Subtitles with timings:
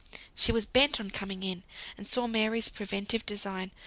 [0.33, 1.61] She was bent on coming in,
[1.95, 3.69] and saw Mary's preventive design.